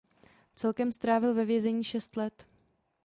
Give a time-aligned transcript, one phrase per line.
[0.55, 2.45] Celkem strávil ve vězení šest let.